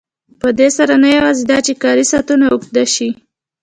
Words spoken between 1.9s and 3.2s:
ساعتونه اوږده شي